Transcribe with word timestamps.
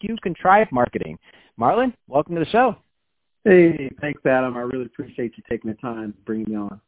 Q 0.00 0.16
Contrive 0.22 0.68
Marketing. 0.72 1.18
Marlon, 1.58 1.92
welcome 2.08 2.34
to 2.34 2.40
the 2.40 2.50
show. 2.50 2.76
Hey, 3.44 3.90
thanks, 4.00 4.20
Adam. 4.26 4.56
I 4.56 4.60
really 4.60 4.86
appreciate 4.86 5.32
you 5.36 5.42
taking 5.48 5.70
the 5.70 5.76
time 5.76 6.12
to 6.12 6.18
bring 6.20 6.44
me 6.44 6.56
on. 6.56 6.80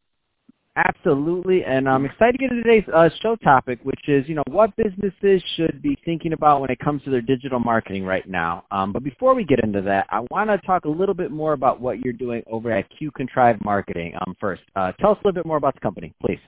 Absolutely, 0.74 1.64
and 1.64 1.86
I'm 1.86 2.06
excited 2.06 2.32
to 2.32 2.38
get 2.38 2.50
into 2.50 2.62
today's 2.62 2.88
uh, 2.94 3.10
show 3.20 3.36
topic, 3.36 3.78
which 3.82 4.08
is, 4.08 4.26
you 4.26 4.34
know, 4.34 4.42
what 4.48 4.74
businesses 4.76 5.42
should 5.54 5.82
be 5.82 5.98
thinking 6.02 6.32
about 6.32 6.62
when 6.62 6.70
it 6.70 6.78
comes 6.78 7.02
to 7.04 7.10
their 7.10 7.20
digital 7.20 7.60
marketing 7.60 8.04
right 8.04 8.26
now. 8.26 8.64
Um, 8.70 8.90
but 8.90 9.04
before 9.04 9.34
we 9.34 9.44
get 9.44 9.62
into 9.62 9.82
that, 9.82 10.06
I 10.08 10.20
want 10.30 10.48
to 10.48 10.56
talk 10.66 10.86
a 10.86 10.88
little 10.88 11.14
bit 11.14 11.30
more 11.30 11.52
about 11.52 11.82
what 11.82 12.00
you're 12.00 12.14
doing 12.14 12.42
over 12.50 12.70
at 12.72 12.86
Q 12.96 13.10
Contrive 13.10 13.62
Marketing. 13.62 14.14
Um, 14.26 14.34
first, 14.40 14.62
uh, 14.74 14.92
tell 14.92 15.10
us 15.10 15.18
a 15.22 15.28
little 15.28 15.42
bit 15.42 15.46
more 15.46 15.58
about 15.58 15.74
the 15.74 15.80
company, 15.80 16.14
please. 16.24 16.40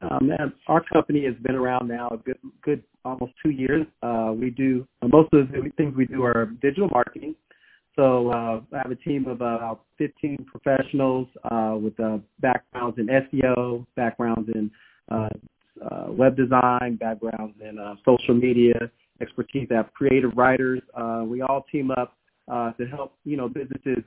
Um, 0.00 0.30
our 0.66 0.82
company 0.82 1.26
has 1.26 1.34
been 1.42 1.54
around 1.54 1.86
now 1.86 2.08
a 2.08 2.16
good, 2.16 2.38
good 2.62 2.82
almost 3.04 3.32
two 3.42 3.50
years. 3.50 3.86
Uh, 4.02 4.32
we 4.34 4.50
do 4.50 4.86
most 5.02 5.32
of 5.32 5.48
the 5.48 5.70
things 5.76 5.94
we 5.96 6.06
do 6.06 6.22
are 6.24 6.46
digital 6.62 6.88
marketing. 6.92 7.34
So 7.96 8.30
uh, 8.30 8.60
I 8.72 8.78
have 8.78 8.90
a 8.90 8.96
team 8.96 9.26
of 9.26 9.36
about 9.36 9.82
15 9.98 10.46
professionals 10.50 11.28
uh, 11.50 11.76
with 11.80 11.98
uh, 12.00 12.18
backgrounds 12.40 12.98
in 12.98 13.06
SEO, 13.06 13.86
backgrounds 13.94 14.50
in 14.52 14.70
uh, 15.12 15.28
uh, 15.84 16.06
web 16.08 16.36
design, 16.36 16.96
backgrounds 16.96 17.54
in 17.60 17.78
uh, 17.78 17.94
social 18.04 18.34
media, 18.34 18.74
expertise. 19.20 19.68
I 19.70 19.74
have 19.74 19.92
creative 19.92 20.32
writers. 20.36 20.80
Uh, 20.94 21.24
we 21.26 21.42
all 21.42 21.64
team 21.70 21.90
up 21.92 22.16
uh, 22.50 22.72
to 22.72 22.86
help 22.86 23.14
you 23.24 23.36
know 23.36 23.48
businesses 23.48 24.02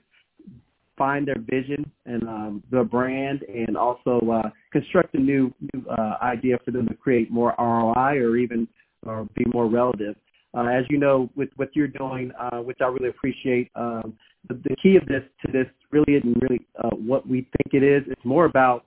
find 0.98 1.28
their 1.28 1.39
vision 1.39 1.89
and 2.06 2.23
um, 2.23 2.64
the 2.72 2.84
brand, 2.84 3.44
and 3.44 3.78
also 3.78 4.20
uh, 4.32 4.50
construct 4.72 5.14
a 5.14 5.20
new 5.20 5.54
new 5.73 5.86
uh, 5.89 6.17
idea 6.22 6.58
for 6.66 6.72
them 6.72 6.88
to 6.88 6.94
create 6.94 7.32
more 7.32 7.54
ROI 7.58 8.17
or 8.17 8.36
even 8.36 8.67
or 9.06 9.28
be 9.36 9.45
more 9.53 9.67
relative. 9.67 10.16
Uh, 10.58 10.67
as 10.67 10.86
you 10.90 10.98
know, 10.98 11.30
with 11.36 11.50
what 11.58 11.70
you're 11.76 11.88
doing, 11.88 12.31
uh, 12.40 12.58
which 12.58 12.78
I 12.81 12.86
really 12.86 13.09
appreciate, 13.09 13.70
um, 13.76 14.14
the, 14.48 14.56
the 14.56 14.76
key 14.81 14.95
of 14.95 15.06
this 15.08 15.23
to 15.45 15.52
this 15.52 15.67
really 15.92 16.17
isn't 16.17 16.42
really 16.42 16.66
uh, 16.84 16.95
what 16.95 17.28
we 17.28 17.42
think 17.58 17.73
it 17.73 17.84
is. 17.84 18.04
It's 18.08 18.26
more 18.26 18.45
about 18.45 18.86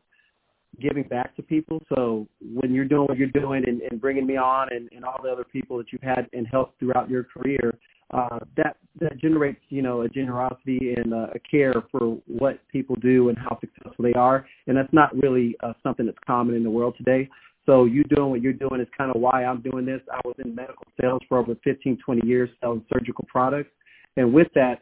giving 0.81 1.03
back 1.05 1.37
to 1.37 1.43
people. 1.43 1.83
So 1.95 2.27
when 2.41 2.73
you're 2.73 2.87
doing 2.87 3.07
what 3.07 3.19
you're 3.19 3.29
doing 3.29 3.65
and, 3.67 3.83
and 3.83 4.01
bringing 4.01 4.27
me 4.27 4.37
on 4.37 4.69
and, 4.73 4.89
and 4.93 5.05
all 5.05 5.21
the 5.23 5.31
other 5.31 5.45
people 5.45 5.77
that 5.79 5.87
you've 5.93 6.03
had 6.03 6.29
and 6.33 6.47
helped 6.47 6.79
throughout 6.79 7.11
your 7.11 7.25
career, 7.25 7.75
uh, 8.13 8.41
that 8.57 8.77
that 9.01 9.17
generates 9.21 9.61
you 9.69 9.83
know 9.83 10.03
a 10.03 10.09
generosity 10.09 10.95
and 10.97 11.13
a 11.13 11.39
care 11.49 11.75
for 11.93 12.19
what 12.27 12.59
people 12.73 12.97
do 12.97 13.29
and 13.29 13.39
how 13.39 13.57
successful 13.61 14.03
they 14.03 14.13
are, 14.15 14.45
and 14.67 14.77
that's 14.77 14.93
not 14.93 15.15
really 15.23 15.55
uh, 15.63 15.73
something 15.83 16.07
that's 16.07 16.19
common 16.27 16.57
in 16.57 16.65
the 16.65 16.71
world 16.71 16.95
today. 16.97 17.29
So 17.67 17.85
you 17.85 18.05
doing 18.05 18.31
what 18.31 18.43
you're 18.43 18.53
doing 18.53 18.81
is 18.81 18.89
kind 18.97 19.11
of 19.15 19.21
why 19.21 19.45
I'm 19.45 19.61
doing 19.61 19.85
this. 19.85 20.01
I 20.13 20.21
was 20.25 20.35
in 20.45 20.55
medical 20.55 20.87
sales 21.01 21.21
for 21.29 21.39
over 21.39 21.55
15, 21.63 21.99
20 22.05 22.27
years 22.27 22.49
selling 22.61 22.85
surgical 22.93 23.27
products. 23.29 23.71
And 24.17 24.33
with 24.33 24.49
that, 24.55 24.81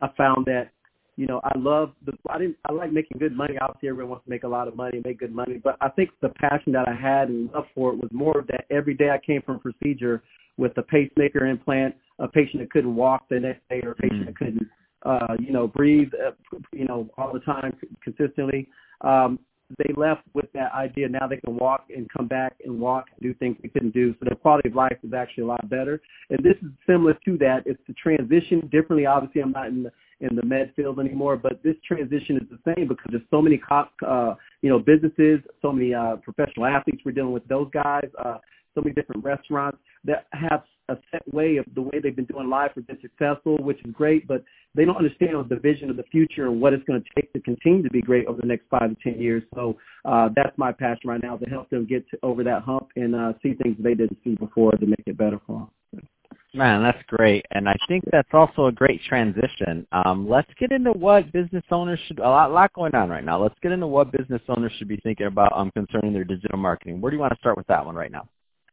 I 0.00 0.08
found 0.16 0.46
that, 0.46 0.70
you 1.16 1.26
know, 1.26 1.40
I 1.44 1.58
love 1.58 1.92
the, 2.06 2.12
I 2.30 2.38
didn't, 2.38 2.56
I 2.68 2.72
like 2.72 2.92
making 2.92 3.18
good 3.18 3.36
money. 3.36 3.54
Obviously 3.60 3.88
everyone 3.88 4.10
wants 4.10 4.24
to 4.24 4.30
make 4.30 4.44
a 4.44 4.48
lot 4.48 4.68
of 4.68 4.76
money, 4.76 4.98
and 4.98 5.06
make 5.06 5.18
good 5.18 5.34
money. 5.34 5.60
But 5.62 5.76
I 5.80 5.88
think 5.88 6.10
the 6.22 6.28
passion 6.28 6.72
that 6.72 6.88
I 6.88 6.94
had 6.94 7.28
and 7.28 7.50
love 7.52 7.64
for 7.74 7.92
it 7.92 7.96
was 7.96 8.10
more 8.12 8.38
of 8.38 8.46
that 8.48 8.64
every 8.70 8.94
day 8.94 9.10
I 9.10 9.18
came 9.24 9.42
from 9.42 9.60
procedure 9.60 10.22
with 10.56 10.76
a 10.78 10.82
pacemaker 10.82 11.46
implant, 11.46 11.94
a 12.18 12.28
patient 12.28 12.62
that 12.62 12.70
couldn't 12.70 12.94
walk 12.94 13.28
the 13.28 13.40
next 13.40 13.68
day 13.68 13.80
or 13.82 13.92
a 13.92 13.96
patient 13.96 14.22
mm. 14.22 14.26
that 14.26 14.36
couldn't, 14.36 14.66
uh, 15.02 15.34
you 15.38 15.52
know, 15.52 15.68
breathe, 15.68 16.10
uh, 16.14 16.32
you 16.72 16.84
know, 16.84 17.08
all 17.16 17.32
the 17.32 17.40
time 17.40 17.76
consistently. 18.02 18.68
Um, 19.02 19.38
they 19.76 19.92
left 19.96 20.22
with 20.34 20.50
that 20.54 20.72
idea. 20.72 21.08
Now 21.08 21.26
they 21.26 21.36
can 21.36 21.56
walk 21.56 21.86
and 21.94 22.08
come 22.16 22.26
back 22.26 22.54
and 22.64 22.80
walk 22.80 23.06
and 23.12 23.22
do 23.22 23.34
things 23.34 23.56
they 23.62 23.68
couldn't 23.68 23.92
do. 23.92 24.12
So 24.14 24.26
their 24.26 24.36
quality 24.36 24.68
of 24.68 24.74
life 24.74 24.96
is 25.02 25.12
actually 25.12 25.44
a 25.44 25.46
lot 25.46 25.68
better. 25.68 26.00
And 26.30 26.38
this 26.42 26.56
is 26.62 26.70
similar 26.86 27.14
to 27.24 27.38
that. 27.38 27.64
It's 27.66 27.80
the 27.86 27.94
transition 27.94 28.60
differently. 28.72 29.06
Obviously, 29.06 29.42
I'm 29.42 29.52
not 29.52 29.66
in 29.68 29.82
the 29.84 29.92
in 30.20 30.34
the 30.34 30.44
med 30.44 30.72
field 30.74 30.98
anymore, 30.98 31.36
but 31.36 31.62
this 31.62 31.76
transition 31.86 32.36
is 32.36 32.42
the 32.50 32.74
same 32.74 32.88
because 32.88 33.06
there's 33.10 33.22
so 33.30 33.40
many 33.40 33.56
cop 33.56 33.92
uh, 34.06 34.34
you 34.62 34.70
know 34.70 34.78
businesses, 34.78 35.40
so 35.62 35.70
many 35.70 35.94
uh, 35.94 36.16
professional 36.16 36.66
athletes. 36.66 37.02
We're 37.04 37.12
dealing 37.12 37.32
with 37.32 37.46
those 37.46 37.68
guys. 37.72 38.08
Uh, 38.18 38.38
so 38.78 38.82
many 38.84 38.94
different 38.94 39.24
restaurants 39.24 39.78
that 40.04 40.26
have 40.32 40.62
a 40.88 40.96
set 41.10 41.22
way 41.34 41.56
of 41.56 41.66
the 41.74 41.82
way 41.82 42.00
they've 42.02 42.16
been 42.16 42.24
doing 42.26 42.48
live 42.48 42.70
have 42.74 42.86
been 42.86 42.98
successful, 43.00 43.58
which 43.58 43.78
is 43.84 43.92
great, 43.92 44.26
but 44.26 44.42
they 44.74 44.84
don't 44.84 44.96
understand 44.96 45.36
the 45.48 45.56
vision 45.56 45.90
of 45.90 45.96
the 45.96 46.04
future 46.04 46.46
and 46.46 46.60
what 46.60 46.72
it's 46.72 46.84
going 46.84 47.02
to 47.02 47.08
take 47.14 47.32
to 47.32 47.40
continue 47.40 47.82
to 47.82 47.90
be 47.90 48.00
great 48.00 48.26
over 48.26 48.40
the 48.40 48.46
next 48.46 48.64
five 48.70 48.88
to 48.88 48.96
ten 49.02 49.20
years. 49.20 49.42
So 49.54 49.76
uh, 50.04 50.30
that's 50.34 50.56
my 50.56 50.72
passion 50.72 51.10
right 51.10 51.22
now 51.22 51.36
to 51.36 51.44
help 51.46 51.68
them 51.70 51.86
get 51.86 52.08
to, 52.10 52.18
over 52.22 52.42
that 52.44 52.62
hump 52.62 52.88
and 52.96 53.14
uh, 53.14 53.32
see 53.42 53.54
things 53.54 53.76
they 53.80 53.94
didn't 53.94 54.18
see 54.24 54.34
before 54.36 54.72
to 54.72 54.86
make 54.86 55.02
it 55.06 55.18
better 55.18 55.40
for 55.46 55.68
them. 55.92 56.08
Man, 56.54 56.82
that's 56.82 57.02
great, 57.08 57.44
and 57.50 57.68
I 57.68 57.74
think 57.88 58.04
that's 58.10 58.28
also 58.32 58.66
a 58.66 58.72
great 58.72 59.02
transition. 59.06 59.86
Um, 59.92 60.26
let's 60.26 60.48
get 60.58 60.72
into 60.72 60.92
what 60.92 61.30
business 61.30 61.64
owners 61.70 62.00
should. 62.06 62.20
A 62.20 62.22
lot, 62.22 62.50
lot 62.52 62.72
going 62.72 62.94
on 62.94 63.10
right 63.10 63.22
now. 63.22 63.40
Let's 63.40 63.54
get 63.62 63.70
into 63.70 63.86
what 63.86 64.12
business 64.12 64.40
owners 64.48 64.72
should 64.78 64.88
be 64.88 64.96
thinking 65.02 65.26
about 65.26 65.52
um, 65.54 65.70
concerning 65.72 66.14
their 66.14 66.24
digital 66.24 66.56
marketing. 66.56 67.02
Where 67.02 67.10
do 67.10 67.16
you 67.16 67.20
want 67.20 67.34
to 67.34 67.38
start 67.38 67.58
with 67.58 67.66
that 67.66 67.84
one 67.84 67.94
right 67.94 68.10
now? 68.10 68.26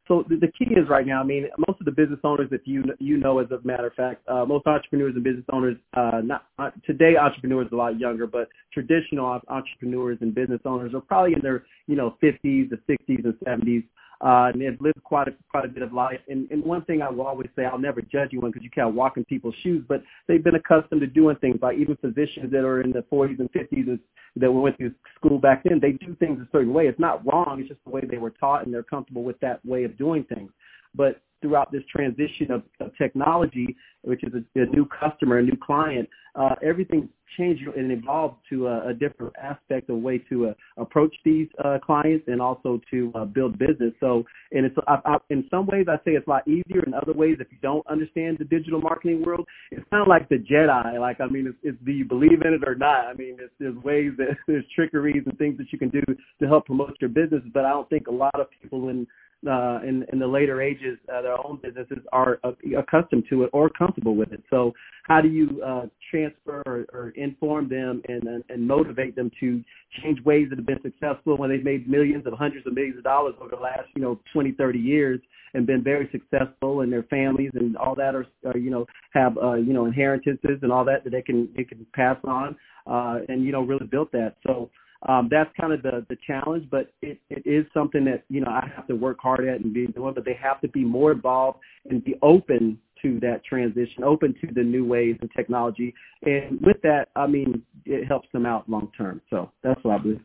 So 0.08 0.24
the, 0.30 0.36
the 0.36 0.48
key 0.48 0.72
is 0.76 0.88
right 0.88 1.06
now. 1.06 1.22
I 1.22 1.24
mean, 1.24 1.48
most 1.68 1.80
of 1.80 1.86
the 1.86 1.92
business 1.92 2.20
owners, 2.24 2.50
if 2.52 2.62
you 2.66 2.84
you 3.00 3.18
know, 3.18 3.40
as 3.40 3.50
a 3.52 3.60
matter 3.66 3.88
of 3.88 3.94
fact, 3.94 4.28
uh, 4.28 4.46
most 4.46 4.68
entrepreneurs 4.68 5.16
and 5.16 5.24
business 5.24 5.46
owners, 5.52 5.78
uh, 5.96 6.22
not 6.24 6.46
uh, 6.60 6.70
today, 6.86 7.16
entrepreneurs 7.18 7.68
are 7.72 7.76
a 7.76 7.78
lot 7.78 8.00
younger, 8.00 8.28
but 8.28 8.50
traditional 8.72 9.40
entrepreneurs 9.48 10.18
and 10.22 10.36
business 10.36 10.62
owners 10.66 10.94
are 10.94 11.02
probably 11.02 11.34
in 11.34 11.40
their 11.42 11.66
you 11.88 11.96
know 11.96 12.16
50s, 12.22 12.70
the 12.70 12.80
60s, 12.88 13.26
and 13.26 13.34
70s 13.46 13.84
uh, 14.26 14.50
and 14.52 14.60
they've 14.60 14.82
lived 14.82 15.04
quite 15.04 15.28
a 15.28 15.32
quite 15.52 15.66
a 15.66 15.68
bit 15.68 15.84
of 15.84 15.94
life. 15.94 16.20
And, 16.28 16.50
and 16.50 16.64
one 16.64 16.84
thing 16.86 17.04
I 17.04 17.10
will 17.12 17.28
always 17.28 17.50
say, 17.56 17.66
I'll 17.66 17.78
never 17.78 18.02
judge 18.02 18.30
you 18.32 18.42
because 18.42 18.64
you 18.64 18.72
can't 18.72 18.96
walk 18.96 19.18
in 19.18 19.26
people's 19.26 19.54
shoes, 19.62 19.86
but 19.88 20.02
they've 20.28 20.44
been 20.44 20.56
accustomed 20.56 21.02
to 21.02 21.08
doing 21.08 21.36
things. 21.38 21.60
Like 21.62 21.78
even 21.78 21.96
physicians 21.98 22.52
that 22.52 22.66
are 22.66 22.82
in 22.82 22.92
the 22.92 23.06
40s 23.12 23.40
and 23.40 23.52
50s 23.52 24.00
that 24.38 24.52
went 24.52 24.78
through 24.78 24.94
school 25.16 25.38
back 25.38 25.64
then, 25.64 25.80
they 25.80 25.92
do 25.92 26.16
things 26.16 26.40
a 26.40 26.48
certain 26.52 26.74
way. 26.74 26.88
It's 26.88 27.00
not 27.00 27.24
wrong. 27.24 27.60
It's 27.60 27.70
just 27.70 27.84
the 27.86 27.92
way 27.92 28.02
they 28.02 28.18
were 28.18 28.32
taught, 28.32 28.66
and 28.66 28.74
they're 28.74 28.82
comfortable 28.82 29.24
with 29.24 29.40
that 29.42 29.64
way 29.64 29.84
of 29.84 29.96
doing 29.96 30.24
things. 30.24 30.50
But 30.96 31.22
throughout 31.46 31.72
this 31.72 31.84
transition 31.96 32.52
of, 32.52 32.64
of 32.80 32.92
technology, 32.98 33.76
which 34.02 34.24
is 34.24 34.34
a, 34.34 34.60
a, 34.60 34.66
new 34.66 34.88
customer, 34.88 35.38
a 35.38 35.44
new 35.44 35.58
client, 35.62 36.10
uh, 36.34 36.56
everything 36.64 37.08
changed 37.38 37.62
and 37.76 37.92
evolved 37.92 38.38
to 38.50 38.68
a, 38.68 38.90
a 38.90 38.94
different 38.94 39.32
aspect, 39.42 39.90
a 39.90 39.96
way 39.96 40.18
to 40.18 40.48
uh, 40.48 40.54
approach 40.78 41.14
these 41.24 41.48
uh, 41.64 41.78
clients 41.86 42.24
and 42.28 42.42
also 42.42 42.82
to 42.90 43.12
uh, 43.14 43.26
build 43.26 43.60
business. 43.60 43.94
So, 44.00 44.24
and 44.52 44.66
it's 44.66 44.76
I, 44.88 44.98
I, 45.06 45.18
in 45.30 45.46
some 45.52 45.68
ways 45.68 45.86
I 45.88 45.98
say 45.98 46.12
it's 46.12 46.26
a 46.26 46.30
lot 46.30 46.48
easier. 46.48 46.84
In 46.86 46.94
other 46.94 47.14
ways, 47.14 47.38
if 47.40 47.48
you 47.52 47.58
don't 47.62 47.86
understand 47.88 48.38
the 48.40 48.46
digital 48.46 48.82
marketing 48.82 49.24
world, 49.24 49.46
it's 49.72 49.86
kind 49.92 50.02
of 50.02 50.08
like 50.08 50.28
the 50.30 50.38
Jedi. 50.38 51.00
Like 51.00 51.22
I 51.22 51.28
mean, 51.28 51.48
it's, 51.48 51.58
it's 51.62 51.78
do 51.86 51.92
you 51.92 52.06
believe 52.06 52.42
in 52.44 52.54
it 52.54 52.68
or 52.68 52.76
not? 52.76 53.06
I 53.06 53.14
mean, 53.14 53.38
it's, 53.40 53.54
there's 53.60 53.78
ways 53.84 54.12
that 54.18 54.36
there's 54.48 54.66
trickeries 54.74 55.24
and 55.26 55.38
things 55.38 55.58
that 55.58 55.68
you 55.72 55.78
can 55.78 55.90
do 55.90 56.02
to 56.40 56.48
help 56.48 56.66
promote 56.66 56.96
your 57.00 57.10
business, 57.10 57.42
but 57.54 57.66
I 57.66 57.70
don't 57.70 57.90
think 57.90 58.08
a 58.08 58.12
lot 58.12 58.40
of 58.40 58.48
people 58.62 58.90
in 58.90 59.06
uh, 59.48 59.80
in, 59.88 60.06
in 60.12 60.20
the 60.20 60.28
later 60.28 60.62
ages, 60.62 60.98
uh, 61.14 61.22
their 61.22 61.38
own 61.46 61.60
businesses 61.62 62.00
are 62.12 62.40
uh, 62.44 62.52
accustomed 62.78 63.24
to 63.30 63.44
it 63.44 63.50
or 63.54 63.70
comfortable 63.70 64.16
with 64.16 64.32
it. 64.32 64.44
So, 64.50 64.74
how 65.04 65.22
do 65.22 65.28
you 65.28 65.62
uh, 65.64 65.86
transfer 66.10 66.64
or, 66.66 66.86
or 66.92 67.10
inform 67.16 67.70
them 67.70 68.02
and, 68.08 68.44
and, 68.50 68.68
motivate 68.68 69.16
them 69.16 69.30
to 69.40 69.64
change 70.02 70.20
ways 70.26 70.48
that 70.50 70.58
have 70.58 70.66
been 70.66 70.82
successful 70.82 71.38
when 71.38 71.52
they've 71.52 71.64
made 71.64 71.88
millions 71.88 72.26
of 72.26 72.34
hundreds 72.34 72.66
of 72.66 72.74
millions 72.74 72.98
of 72.98 73.04
dollars 73.04 73.36
over 73.40 73.52
the 73.56 73.62
last, 73.62 73.88
you 73.96 74.02
know, 74.02 74.20
20, 74.34 74.54
30 74.54 74.80
years 74.80 75.20
and 75.54 75.68
been 75.68 75.84
very 75.84 76.10
successful 76.12 76.82
and 76.82 76.92
their 76.92 77.04
families 77.04 77.52
and 77.54 77.78
all 77.78 77.94
that 77.94 78.16
are, 78.16 78.26
are 78.48 78.58
you 78.58 78.72
know, 78.72 78.86
have, 79.14 79.38
uh, 79.38 79.54
you 79.54 79.74
know, 79.74 79.86
inheritances 79.86 80.58
and 80.64 80.72
all 80.72 80.84
that 80.84 81.04
that 81.04 81.12
they 81.12 81.22
can, 81.22 81.48
they 81.56 81.64
can 81.64 81.86
pass 81.94 82.18
on 82.24 82.56
uh, 82.88 83.20
and, 83.30 83.44
you 83.44 83.52
know, 83.52 83.62
really 83.62 83.86
built 83.86 84.12
that. 84.12 84.36
So, 84.48 84.72
um, 85.08 85.28
that's 85.30 85.50
kind 85.60 85.74
of 85.74 85.82
the 85.84 86.06
the 86.10 86.18
challenge, 86.26 86.68
but 86.70 86.92
it, 87.02 87.20
it 87.30 87.44
is 87.46 87.66
something 87.74 88.04
that 88.06 88.24
you 88.30 88.42
know 88.42 88.50
I 88.50 88.68
have 88.76 88.88
to 88.88 88.96
work 88.96 89.18
hard 89.22 89.48
at 89.48 89.62
and 89.62 89.74
be 89.74 89.88
doing. 89.88 90.14
But 90.14 90.26
they 90.26 90.38
have 90.42 90.62
to 90.62 90.68
be 90.68 90.84
more 90.84 91.12
involved 91.12 91.60
and 91.90 92.04
be 92.04 92.16
open 92.22 92.80
to 93.02 93.20
that 93.20 93.44
transition, 93.44 94.04
open 94.04 94.34
to 94.42 94.54
the 94.54 94.64
new 94.64 94.86
ways 94.86 95.16
and 95.22 95.30
technology. 95.36 95.94
And 96.24 96.60
with 96.62 96.78
that, 96.84 97.10
I 97.16 97.28
mean, 97.28 97.62
it 97.86 98.08
helps 98.08 98.28
them 98.34 98.46
out 98.46 98.70
long 98.70 98.92
term. 98.98 99.22
So 99.30 99.52
that's 99.64 99.84
what 99.84 100.00
I 100.00 100.02
believe. 100.02 100.22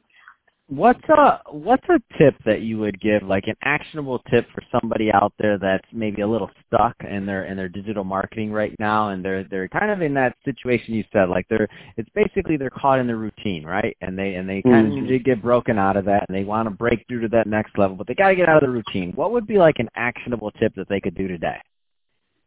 What's 0.71 1.03
a 1.09 1.41
what's 1.51 1.85
a 1.89 1.99
tip 2.17 2.37
that 2.47 2.61
you 2.61 2.79
would 2.79 3.01
give, 3.01 3.25
like 3.25 3.49
an 3.49 3.57
actionable 3.65 4.21
tip 4.31 4.47
for 4.55 4.63
somebody 4.71 5.11
out 5.13 5.33
there 5.41 5.59
that's 5.59 5.87
maybe 5.93 6.23
a 6.23 6.29
little 6.29 6.49
stuck 6.65 6.95
in 7.01 7.27
their 7.27 7.47
in 7.47 7.57
their 7.57 7.69
digital 7.69 8.05
marketing 8.05 8.53
right 8.53 8.73
now, 8.79 9.09
and 9.09 9.25
they're 9.25 9.43
they're 9.43 9.67
kind 9.67 9.91
of 9.91 10.01
in 10.01 10.15
that 10.15 10.37
situation 10.45 10.95
you 10.95 11.03
said, 11.13 11.29
like 11.29 11.45
they're 11.51 11.67
it's 11.97 12.09
basically 12.15 12.57
they're 12.57 12.71
caught 12.71 13.01
in 13.01 13.09
the 13.09 13.17
routine, 13.17 13.65
right? 13.65 13.97
And 14.01 14.17
they 14.17 14.35
and 14.35 14.49
they 14.49 14.63
kind 14.63 14.93
mm-hmm. 14.93 15.13
of 15.13 15.25
get 15.25 15.43
broken 15.43 15.77
out 15.77 15.97
of 15.97 16.05
that, 16.05 16.27
and 16.29 16.39
they 16.39 16.45
want 16.45 16.69
to 16.69 16.71
break 16.71 17.05
through 17.09 17.23
to 17.23 17.29
that 17.31 17.49
next 17.49 17.77
level, 17.77 17.97
but 17.97 18.07
they 18.07 18.15
got 18.15 18.29
to 18.29 18.37
get 18.37 18.49
out 18.49 18.63
of 18.63 18.69
the 18.69 18.73
routine. 18.73 19.11
What 19.17 19.33
would 19.33 19.49
be 19.49 19.59
like 19.59 19.81
an 19.81 19.89
actionable 19.97 20.53
tip 20.53 20.73
that 20.77 20.89
they 20.89 21.01
could 21.01 21.17
do 21.17 21.27
today? 21.27 21.57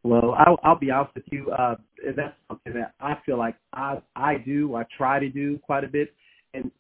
Well, 0.04 0.34
I'll, 0.38 0.60
I'll 0.64 0.80
be 0.80 0.92
honest 0.92 1.16
with 1.16 1.26
you. 1.30 1.52
Uh, 1.52 1.76
that's 2.16 2.36
something 2.48 2.74
that 2.74 2.94
I 3.02 3.18
feel 3.26 3.38
like 3.38 3.56
I 3.74 4.02
I 4.16 4.38
do, 4.38 4.78
I 4.78 4.86
try 4.98 5.20
to 5.20 5.28
do 5.28 5.58
quite 5.58 5.84
a 5.84 5.90
bit, 5.90 6.14
and 6.54 6.72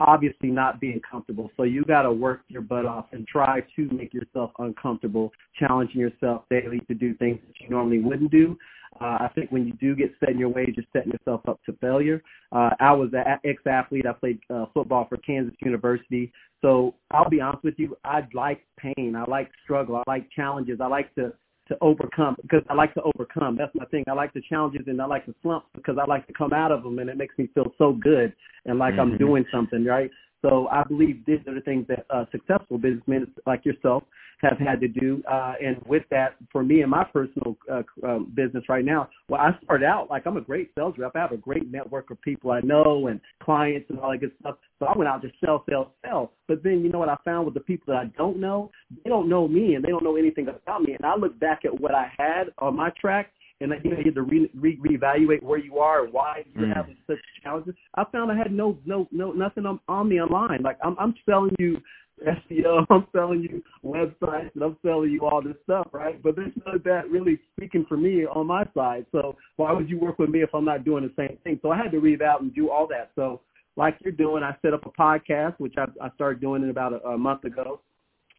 obviously 0.00 0.50
not 0.50 0.80
being 0.80 1.00
comfortable. 1.08 1.50
So 1.56 1.64
you 1.64 1.84
got 1.84 2.02
to 2.02 2.12
work 2.12 2.42
your 2.48 2.62
butt 2.62 2.86
off 2.86 3.06
and 3.12 3.26
try 3.26 3.60
to 3.76 3.88
make 3.90 4.14
yourself 4.14 4.52
uncomfortable, 4.58 5.32
challenging 5.58 6.00
yourself 6.00 6.44
daily 6.50 6.80
to 6.88 6.94
do 6.94 7.14
things 7.14 7.38
that 7.46 7.54
you 7.60 7.68
normally 7.68 7.98
wouldn't 7.98 8.30
do. 8.30 8.56
Uh, 9.00 9.18
I 9.20 9.30
think 9.34 9.52
when 9.52 9.66
you 9.66 9.72
do 9.74 9.94
get 9.94 10.12
set 10.18 10.30
in 10.30 10.38
your 10.38 10.48
ways, 10.48 10.72
you're 10.76 10.86
setting 10.92 11.12
yourself 11.12 11.42
up 11.48 11.60
to 11.66 11.72
failure. 11.74 12.22
Uh, 12.52 12.70
I 12.80 12.92
was 12.92 13.10
an 13.12 13.38
ex-athlete. 13.44 14.06
I 14.06 14.12
played 14.12 14.40
uh, 14.52 14.66
football 14.74 15.06
for 15.08 15.18
Kansas 15.18 15.54
University. 15.60 16.32
So 16.62 16.94
I'll 17.10 17.28
be 17.28 17.40
honest 17.40 17.64
with 17.64 17.74
you, 17.76 17.96
I 18.04 18.22
like 18.34 18.64
pain. 18.78 19.14
I 19.14 19.28
like 19.30 19.50
struggle. 19.62 19.96
I 19.96 20.02
like 20.06 20.28
challenges. 20.30 20.80
I 20.80 20.86
like 20.86 21.14
to 21.16 21.32
to 21.68 21.76
overcome 21.80 22.36
because 22.42 22.62
I 22.68 22.74
like 22.74 22.94
to 22.94 23.02
overcome. 23.02 23.56
That's 23.56 23.74
my 23.74 23.84
thing. 23.86 24.04
I 24.08 24.12
like 24.12 24.32
the 24.32 24.42
challenges 24.48 24.82
and 24.86 25.00
I 25.00 25.06
like 25.06 25.26
the 25.26 25.34
slumps 25.42 25.68
because 25.74 25.96
I 26.00 26.06
like 26.06 26.26
to 26.26 26.32
come 26.32 26.52
out 26.52 26.72
of 26.72 26.82
them 26.82 26.98
and 26.98 27.08
it 27.08 27.16
makes 27.16 27.36
me 27.38 27.48
feel 27.54 27.72
so 27.78 27.92
good 27.92 28.32
and 28.66 28.78
like 28.78 28.94
mm-hmm. 28.94 29.12
I'm 29.12 29.18
doing 29.18 29.44
something, 29.52 29.84
right? 29.84 30.10
So 30.42 30.68
I 30.68 30.84
believe 30.84 31.24
these 31.26 31.40
are 31.46 31.54
the 31.54 31.60
things 31.60 31.86
that 31.88 32.06
uh, 32.10 32.24
successful 32.30 32.78
businessmen 32.78 33.26
like 33.46 33.64
yourself 33.64 34.04
have 34.40 34.58
had 34.58 34.80
to 34.80 34.88
do. 34.88 35.22
Uh, 35.30 35.54
and 35.64 35.76
with 35.86 36.04
that, 36.10 36.36
for 36.52 36.62
me 36.62 36.82
and 36.82 36.90
my 36.90 37.04
personal 37.04 37.56
uh, 37.70 37.82
um, 38.04 38.32
business 38.34 38.64
right 38.68 38.84
now, 38.84 39.08
well, 39.28 39.40
I 39.40 39.50
started 39.64 39.86
out 39.86 40.08
like 40.10 40.26
I'm 40.26 40.36
a 40.36 40.40
great 40.40 40.70
sales 40.74 40.94
rep. 40.98 41.12
I 41.14 41.20
have 41.20 41.32
a 41.32 41.36
great 41.36 41.70
network 41.70 42.10
of 42.10 42.20
people 42.22 42.50
I 42.50 42.60
know 42.60 43.08
and 43.08 43.20
clients 43.42 43.90
and 43.90 43.98
all 43.98 44.10
that 44.10 44.18
good 44.18 44.32
stuff. 44.40 44.56
So 44.78 44.86
I 44.86 44.96
went 44.96 45.08
out 45.08 45.22
to 45.22 45.30
sell, 45.44 45.64
sell, 45.68 45.92
sell. 46.04 46.32
But 46.46 46.62
then 46.62 46.80
you 46.84 46.90
know 46.90 46.98
what 46.98 47.08
I 47.08 47.16
found 47.24 47.46
with 47.46 47.54
the 47.54 47.60
people 47.60 47.92
that 47.92 47.98
I 47.98 48.06
don't 48.16 48.38
know, 48.38 48.70
they 49.04 49.10
don't 49.10 49.28
know 49.28 49.48
me 49.48 49.74
and 49.74 49.84
they 49.84 49.88
don't 49.88 50.04
know 50.04 50.16
anything 50.16 50.48
about 50.48 50.82
me. 50.82 50.94
And 50.94 51.04
I 51.04 51.16
look 51.16 51.38
back 51.40 51.64
at 51.64 51.80
what 51.80 51.94
I 51.94 52.10
had 52.18 52.50
on 52.58 52.76
my 52.76 52.90
track 53.00 53.32
and 53.60 53.72
you 53.82 53.90
know 53.90 53.98
you 53.98 54.04
have 54.04 54.14
to 54.14 54.22
re, 54.22 54.50
re 54.54 54.78
reevaluate 54.78 55.42
where 55.42 55.58
you 55.58 55.78
are 55.78 56.04
and 56.04 56.12
why 56.12 56.44
you're 56.54 56.66
mm. 56.66 56.76
having 56.76 56.96
such 57.06 57.18
challenges. 57.42 57.74
I 57.94 58.04
found 58.12 58.30
I 58.30 58.36
had 58.36 58.52
no 58.52 58.78
no 58.84 59.08
no 59.10 59.32
nothing 59.32 59.66
on, 59.66 59.80
on 59.88 60.08
me 60.08 60.20
online. 60.20 60.62
Like 60.62 60.78
I'm 60.82 60.96
I'm 60.98 61.14
selling 61.28 61.54
you 61.58 61.78
SEO, 62.26 62.86
I'm 62.90 63.06
selling 63.12 63.42
you 63.42 63.62
websites, 63.84 64.50
and 64.54 64.62
I'm 64.62 64.76
selling 64.82 65.10
you 65.10 65.26
all 65.26 65.42
this 65.42 65.56
stuff, 65.64 65.88
right? 65.92 66.22
But 66.22 66.36
there's 66.36 66.52
none 66.64 66.76
of 66.76 66.84
that 66.84 67.10
really 67.10 67.38
speaking 67.56 67.84
for 67.88 67.96
me 67.96 68.24
on 68.26 68.46
my 68.46 68.64
side. 68.74 69.06
So 69.12 69.36
why 69.56 69.72
would 69.72 69.88
you 69.88 69.98
work 69.98 70.18
with 70.18 70.30
me 70.30 70.42
if 70.42 70.50
I'm 70.54 70.64
not 70.64 70.84
doing 70.84 71.04
the 71.04 71.12
same 71.16 71.38
thing? 71.44 71.58
So 71.62 71.70
I 71.70 71.76
had 71.76 71.90
to 71.92 72.00
read 72.00 72.22
out 72.22 72.42
and 72.42 72.54
do 72.54 72.70
all 72.70 72.86
that. 72.88 73.10
So 73.14 73.40
like 73.76 73.96
you're 74.02 74.12
doing, 74.12 74.42
I 74.42 74.56
set 74.62 74.74
up 74.74 74.84
a 74.86 74.90
podcast, 74.90 75.54
which 75.58 75.74
I, 75.78 75.84
I 76.04 76.10
started 76.14 76.40
doing 76.40 76.62
it 76.62 76.70
about 76.70 76.92
a, 76.92 77.08
a 77.08 77.18
month 77.18 77.44
ago. 77.44 77.80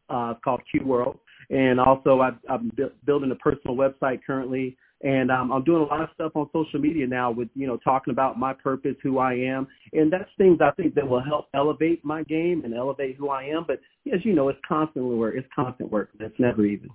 Uh, 0.10 0.32
it's 0.32 0.44
called 0.44 0.62
Q 0.72 0.84
World, 0.86 1.20
and 1.52 1.80
also 1.80 2.20
I, 2.20 2.32
I'm 2.50 2.72
bu- 2.76 2.90
building 3.06 3.30
a 3.30 3.36
personal 3.36 3.78
website 3.78 4.22
currently 4.26 4.76
and 5.02 5.32
um, 5.32 5.52
I'm 5.52 5.64
doing 5.64 5.82
a 5.82 5.86
lot 5.86 6.02
of 6.02 6.10
stuff 6.14 6.34
on 6.36 6.50
social 6.52 6.80
media 6.80 7.08
now 7.08 7.32
with, 7.32 7.48
you 7.56 7.68
know, 7.68 7.78
talking 7.78 8.12
about 8.12 8.38
my 8.38 8.54
purpose, 8.54 8.96
who 9.02 9.18
I 9.18 9.34
am. 9.34 9.68
And 9.94 10.12
that's 10.12 10.30
things 10.38 10.60
I 10.62 10.72
think 10.72 10.94
that 10.96 11.08
will 11.08 11.24
help 11.24 11.48
elevate 11.54 12.04
my 12.04 12.24
game 12.24 12.64
and 12.66 12.74
elevate 12.74 13.16
who 13.16 13.30
I 13.30 13.44
am. 13.44 13.64
But 13.66 13.80
as 14.14 14.26
you 14.26 14.34
know, 14.34 14.50
it's 14.50 14.60
constantly 14.68 15.16
work. 15.16 15.36
It's 15.38 15.48
constant 15.56 15.90
work. 15.90 16.10
It's 16.20 16.38
never 16.38 16.66
even. 16.66 16.90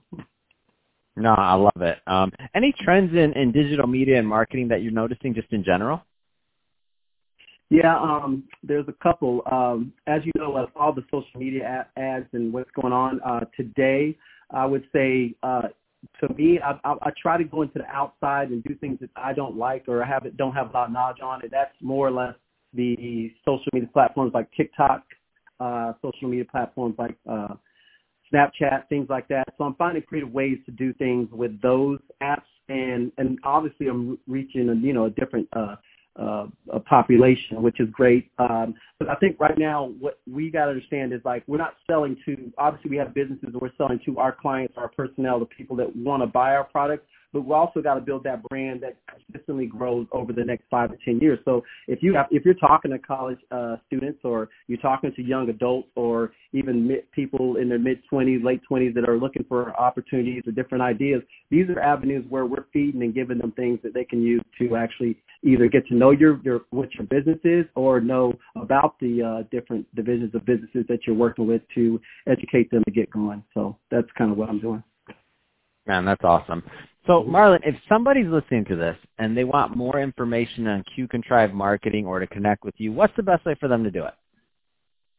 No, 1.17 1.33
I 1.33 1.55
love 1.55 1.81
it. 1.81 1.99
Um, 2.07 2.33
any 2.55 2.75
trends 2.79 3.13
in, 3.15 3.33
in 3.35 3.53
digital 3.53 3.87
media 3.87 4.19
and 4.19 4.29
marketing 4.29 4.69
that 4.69 4.83
you're 4.83 4.93
noticing 4.93 5.33
just 5.33 5.51
in 5.53 5.65
general? 5.65 6.03
Yeah, 7.71 7.99
um, 7.99 8.45
there's 8.63 8.87
a 8.89 8.95
couple. 9.03 9.43
Um, 9.51 9.93
as 10.07 10.21
you 10.25 10.33
know, 10.37 10.57
of 10.57 10.69
all 10.77 10.93
the 10.93 11.05
social 11.11 11.41
media 11.41 11.87
ads 11.97 12.27
and 12.33 12.53
what's 12.53 12.71
going 12.73 12.93
on 12.93 13.21
uh, 13.23 13.41
today, 13.57 14.17
I 14.51 14.67
would 14.67 14.85
say 14.93 15.35
uh, 15.43 15.69
to 16.21 16.35
me, 16.35 16.59
I, 16.61 16.73
I, 16.85 16.95
I 17.03 17.11
try 17.21 17.37
to 17.37 17.45
go 17.45 17.63
into 17.63 17.79
the 17.79 17.87
outside 17.87 18.51
and 18.51 18.63
do 18.65 18.75
things 18.77 18.99
that 19.01 19.11
I 19.17 19.33
don't 19.33 19.57
like 19.57 19.85
or 19.89 20.03
I 20.03 20.09
have 20.09 20.25
don't 20.37 20.55
have 20.55 20.71
a 20.71 20.73
lot 20.73 20.87
of 20.87 20.93
knowledge 20.93 21.21
on. 21.23 21.43
And 21.43 21.51
that's 21.51 21.75
more 21.81 22.09
or 22.09 22.11
less 22.11 22.35
the 22.73 23.33
social 23.45 23.71
media 23.73 23.89
platforms 23.93 24.33
like 24.35 24.49
TikTok, 24.57 25.03
uh, 25.61 25.93
social 26.03 26.29
media 26.29 26.45
platforms 26.51 26.97
like 26.99 27.17
uh, 27.31 27.55
Snapchat, 28.33 28.89
things 28.89 29.07
like 29.09 29.29
that. 29.29 29.45
So 29.57 29.65
I'm 29.65 29.75
finding 29.75 30.03
creative 30.03 30.33
ways 30.33 30.59
to 30.67 30.73
do 30.73 30.93
things 30.95 31.29
with 31.31 31.61
those 31.61 31.99
apps, 32.23 32.43
and 32.69 33.13
and 33.19 33.39
obviously 33.45 33.89
I'm 33.89 34.19
reaching 34.27 34.69
a 34.69 34.75
you 34.75 34.93
know 34.93 35.07
a 35.07 35.11
different 35.11 35.49
uh, 35.53 35.77
uh, 36.17 36.47
a 36.73 36.81
population, 36.81 37.63
which 37.63 37.81
is 37.81 37.89
great. 37.91 38.31
Um, 38.39 38.75
but 38.99 39.09
I 39.09 39.15
think 39.17 39.39
right 39.41 39.59
now 39.59 39.93
what 39.99 40.21
we 40.31 40.51
got 40.51 40.67
to 40.67 40.71
understand 40.71 41.13
is 41.13 41.21
like 41.25 41.43
we're 41.47 41.59
not 41.59 41.75
selling 41.87 42.17
to. 42.25 42.53
Obviously, 42.59 42.91
we 42.91 42.97
have 42.97 43.15
businesses 43.15 43.51
and 43.53 43.61
we're 43.61 43.71
selling 43.77 44.01
to 44.07 44.19
our 44.19 44.33
clients, 44.33 44.75
our 44.77 44.89
personnel, 44.89 45.39
the 45.39 45.47
people 45.47 45.77
that 45.77 45.95
want 45.97 46.23
to 46.23 46.27
buy 46.27 46.55
our 46.55 46.65
products 46.65 47.07
but 47.35 47.45
we 47.45 47.53
also 47.53 47.83
got 47.83 47.95
to 47.95 48.01
build 48.01 48.23
that 48.23 48.43
brand 48.45 48.81
that 48.83 48.97
consistently 49.11 49.67
grows 49.67 50.07
over 50.13 50.33
the 50.33 50.45
next 50.45 50.65
five 50.71 50.91
to 50.91 50.97
ten 51.05 51.19
years. 51.19 51.41
So 51.45 51.65
if 51.89 51.99
you 52.01 52.15
have, 52.15 52.27
if 52.31 52.45
you're 52.45 52.55
talking 52.55 52.93
to 52.93 52.99
college 53.01 53.39
uh, 53.51 53.77
students 53.89 54.21
or 54.23 54.49
you're 54.69 54.79
talking 54.79 55.13
to 55.15 55.23
young 55.23 55.51
adults 55.51 55.89
or 55.97 56.33
even 56.53 56.87
mid, 56.87 57.11
people 57.11 57.57
in 57.57 57.69
their 57.69 57.81
mid 57.81 57.99
20s, 58.11 58.45
late 58.45 58.61
20s 58.71 58.95
that 58.95 59.09
are 59.09 59.19
looking 59.19 59.45
for 59.49 59.77
opportunities 59.79 60.45
or 60.47 60.53
different 60.53 60.83
ideas, 60.83 61.23
these 61.51 61.69
are 61.69 61.81
avenues 61.81 62.25
where 62.29 62.47
we're 62.47 62.67
feeding 62.73 63.03
and 63.03 63.13
giving 63.13 63.39
them 63.39 63.53
things 63.53 63.81
that 63.83 63.93
they 63.93 64.05
can 64.05 64.23
use 64.23 64.43
to 64.61 64.77
actually 64.77 65.17
either 65.43 65.67
get 65.67 65.87
to 65.89 65.95
know 65.95 66.13
your, 66.13 66.41
your 66.45 66.61
what 66.71 66.89
your 66.95 67.07
business 67.07 67.39
is 67.43 67.65
or 67.75 68.01
know 68.01 68.33
about 68.57 68.95
the 69.01 69.21
uh, 69.23 69.49
different 69.51 69.93
divisions 69.97 70.33
of 70.37 70.47
businesses 70.47 70.85
that 70.89 71.01
you're 71.05 71.17
working 71.17 71.49
with 71.49 71.63
to 71.75 72.01
educate 72.29 72.71
them 72.71 72.83
to 72.85 72.93
get 72.93 73.11
going. 73.11 73.43
So 73.53 73.77
that's 73.91 74.07
kind 74.17 74.31
of 74.31 74.39
what 74.39 74.49
I'm 74.49 74.61
doing. 74.61 74.83
Man, 75.87 76.05
that's 76.05 76.25
awesome. 76.25 76.63
So, 77.07 77.23
Marlon, 77.23 77.61
if 77.65 77.75
somebody's 77.89 78.29
listening 78.29 78.65
to 78.67 78.77
this 78.77 78.97
and 79.19 79.37
they 79.37 79.45
want 79.45 79.77
more 79.77 80.01
information 80.01 80.67
on 80.67 80.83
Q 80.95 81.07
Contrive 81.07 81.53
marketing 81.53 82.07
or 82.07 82.19
to 82.19 82.27
connect 82.27 82.65
with 82.65 82.75
you, 82.79 82.93
what's 82.93 83.15
the 83.17 83.23
best 83.23 83.45
way 83.45 83.55
for 83.61 83.69
them 83.69 83.85
to 83.85 83.91
do 83.91 84.05
it? 84.05 84.15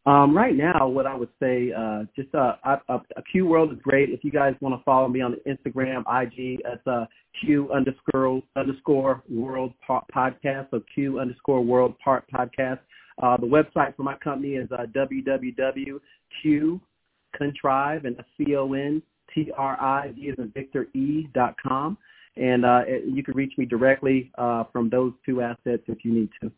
Um, 0.08 0.36
right 0.38 0.56
now, 0.56 0.88
what 0.88 1.08
I 1.08 1.16
would 1.16 1.30
say, 1.42 1.72
uh, 1.76 2.04
just 2.16 2.34
uh, 2.36 2.56
uh, 2.64 2.78
a 2.90 3.24
Q 3.32 3.48
World 3.48 3.72
is 3.72 3.80
great. 3.82 4.10
If 4.10 4.24
you 4.24 4.32
guys 4.32 4.54
want 4.62 4.80
to 4.80 4.84
follow 4.84 5.08
me 5.08 5.22
on 5.22 5.36
Instagram, 5.48 6.02
IG, 6.02 6.60
it's 6.64 6.88
uh, 6.88 7.06
Q 7.42 7.72
underscore 7.72 8.42
underscore 8.56 9.24
World 9.30 9.74
Podcast, 9.88 10.70
so 10.72 10.82
Q 10.94 11.20
underscore 11.20 11.64
World 11.64 11.98
Part 12.04 12.26
Podcast. 12.32 12.80
Uh, 13.22 13.38
the 13.38 13.48
website 13.48 13.96
for 13.96 14.04
my 14.04 14.16
company 14.18 14.56
is 14.56 14.70
uh, 14.72 14.86
www.qcontrive, 14.96 16.00
and 18.06 18.16
that's 18.18 18.30
C-O-N 18.38 19.02
T-R-I-V 19.34 20.30
as 20.30 20.38
in 20.38 20.52
Victor 20.52 20.88
E 20.94 21.28
dot 21.34 21.56
com. 21.66 21.98
And 22.38 22.66
uh, 22.66 22.82
you 23.06 23.24
can 23.24 23.34
reach 23.34 23.54
me 23.58 23.66
directly 23.66 24.32
uh, 24.38 24.66
from 24.72 24.90
those 24.90 25.14
two 25.26 25.42
assets 25.42 25.84
if 25.88 26.04
you 26.04 26.14
need 26.14 26.30
to. 26.42 26.52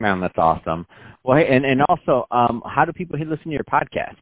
Man, 0.00 0.20
that's 0.20 0.38
awesome. 0.38 0.86
Well, 1.22 1.38
hey, 1.38 1.46
and, 1.54 1.64
and 1.64 1.82
also, 1.88 2.26
um, 2.30 2.62
how 2.66 2.84
do 2.84 2.92
people 2.92 3.18
listen 3.18 3.44
to 3.44 3.50
your 3.50 3.64
podcast? 3.64 4.16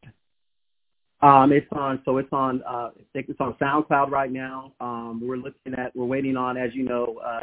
Um, 1.23 1.53
it's 1.53 1.67
on, 1.73 2.03
so 2.05 2.19
it's 2.19 2.33
on, 2.33 2.63
uh, 2.69 2.91
it's 3.15 3.41
on 3.41 3.55
SoundCloud 3.55 4.11
right 4.11 4.31
now. 4.31 4.73
Um, 4.81 5.21
we're 5.25 5.37
looking 5.37 5.75
at, 5.77 5.95
we're 5.97 6.05
waiting 6.05 6.37
on, 6.37 6.57
as 6.57 6.75
you 6.75 6.85
know, 6.85 7.21
uh, 7.25 7.41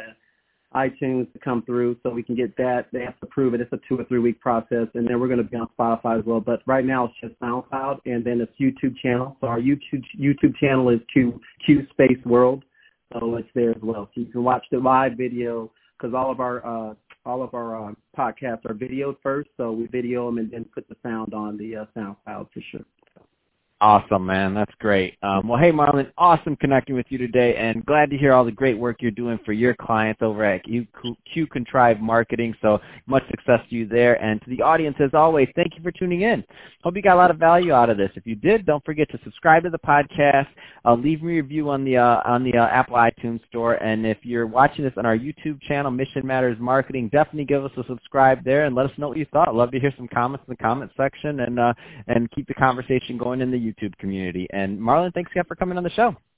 iTunes 0.74 1.32
to 1.32 1.38
come 1.38 1.62
through 1.62 1.96
so 2.02 2.10
we 2.10 2.22
can 2.22 2.34
get 2.34 2.56
that. 2.56 2.86
They 2.92 3.00
have 3.00 3.18
to 3.20 3.26
prove 3.26 3.54
it. 3.54 3.60
It's 3.60 3.72
a 3.72 3.78
two 3.88 3.98
or 3.98 4.04
three 4.04 4.18
week 4.18 4.40
process, 4.40 4.88
and 4.94 5.08
then 5.08 5.20
we're 5.20 5.28
going 5.28 5.38
to 5.38 5.44
be 5.44 5.56
on 5.56 5.68
Spotify 5.78 6.18
as 6.18 6.24
well. 6.24 6.40
But 6.40 6.60
right 6.66 6.84
now 6.84 7.06
it's 7.06 7.14
just 7.20 7.40
SoundCloud, 7.40 8.00
and 8.06 8.24
then 8.24 8.40
it's 8.40 8.52
YouTube 8.60 8.96
channel. 8.98 9.36
So 9.40 9.46
our 9.46 9.60
YouTube 9.60 10.02
YouTube 10.18 10.56
channel 10.56 10.88
is 10.90 11.00
Q 11.12 11.40
Q 11.64 11.86
Space 11.90 12.24
World, 12.24 12.64
so 13.12 13.36
it's 13.36 13.48
there 13.54 13.70
as 13.70 13.82
well. 13.82 14.10
So 14.14 14.20
you 14.20 14.26
can 14.26 14.44
watch 14.44 14.64
the 14.70 14.78
live 14.78 15.12
video 15.16 15.70
because 15.96 16.14
all 16.14 16.30
of 16.30 16.40
our 16.40 16.66
uh, 16.66 16.94
all 17.24 17.42
of 17.42 17.54
our 17.54 17.90
uh, 17.90 17.92
podcasts 18.16 18.64
are 18.66 18.74
videoed 18.74 19.16
first, 19.22 19.48
so 19.56 19.72
we 19.72 19.86
video 19.86 20.26
them 20.26 20.38
and 20.38 20.50
then 20.50 20.64
put 20.74 20.88
the 20.88 20.96
sound 21.02 21.34
on 21.34 21.56
the 21.56 21.76
uh, 21.76 21.84
SoundCloud 21.96 22.48
for 22.52 22.60
sure. 22.70 22.84
Awesome, 23.78 24.24
man. 24.24 24.54
That's 24.54 24.72
great. 24.78 25.18
Um, 25.22 25.48
well, 25.48 25.60
hey, 25.60 25.70
Marlon, 25.70 26.10
awesome 26.16 26.56
connecting 26.56 26.94
with 26.94 27.04
you 27.10 27.18
today, 27.18 27.56
and 27.56 27.84
glad 27.84 28.08
to 28.08 28.16
hear 28.16 28.32
all 28.32 28.42
the 28.42 28.50
great 28.50 28.78
work 28.78 29.02
you're 29.02 29.10
doing 29.10 29.38
for 29.44 29.52
your 29.52 29.74
clients 29.74 30.22
over 30.22 30.42
at 30.46 30.64
Q, 30.64 31.46
Contrive 31.52 32.00
Marketing. 32.00 32.54
So 32.62 32.78
much 33.06 33.22
success 33.28 33.60
to 33.68 33.76
you 33.76 33.86
there. 33.86 34.14
And 34.24 34.40
to 34.40 34.48
the 34.48 34.62
audience, 34.62 34.96
as 34.98 35.10
always, 35.12 35.48
thank 35.54 35.74
you 35.76 35.82
for 35.82 35.90
tuning 35.90 36.22
in. 36.22 36.42
Hope 36.84 36.96
you 36.96 37.02
got 37.02 37.16
a 37.16 37.18
lot 37.18 37.30
of 37.30 37.36
value 37.36 37.74
out 37.74 37.90
of 37.90 37.98
this. 37.98 38.10
If 38.14 38.26
you 38.26 38.34
did, 38.34 38.64
don't 38.64 38.82
forget 38.82 39.10
to 39.10 39.18
subscribe 39.24 39.64
to 39.64 39.70
the 39.70 39.78
podcast. 39.80 40.46
Uh, 40.86 40.94
leave 40.94 41.22
me 41.22 41.34
a 41.34 41.42
review 41.42 41.68
on 41.68 41.84
the 41.84 41.98
uh, 41.98 42.22
on 42.24 42.44
the 42.44 42.56
uh, 42.56 42.68
Apple 42.68 42.96
iTunes 42.96 43.46
Store. 43.48 43.74
And 43.74 44.06
if 44.06 44.16
you're 44.22 44.46
watching 44.46 44.84
this 44.84 44.94
on 44.96 45.04
our 45.04 45.18
YouTube 45.18 45.60
channel, 45.68 45.90
Mission 45.90 46.26
Matters 46.26 46.56
Marketing, 46.58 47.10
definitely 47.10 47.44
give 47.44 47.62
us 47.62 47.72
a 47.76 47.84
subscribe 47.86 48.42
there 48.42 48.64
and 48.64 48.74
let 48.74 48.86
us 48.86 48.92
know 48.96 49.08
what 49.08 49.18
you 49.18 49.26
thought. 49.34 49.54
Love 49.54 49.70
to 49.72 49.80
hear 49.80 49.92
some 49.98 50.08
comments 50.08 50.46
in 50.48 50.52
the 50.52 50.64
comment 50.64 50.90
section 50.96 51.40
and 51.40 51.60
uh, 51.60 51.74
and 52.06 52.30
keep 52.30 52.48
the 52.48 52.54
conversation 52.54 53.18
going 53.18 53.42
in 53.42 53.50
the 53.50 53.65
YouTube 53.66 53.96
community. 53.98 54.46
And 54.52 54.78
Marlon, 54.78 55.12
thanks 55.14 55.30
again 55.30 55.44
for 55.46 55.56
coming 55.56 55.76
on 55.76 55.84
the 55.84 55.90
show. 55.90 56.16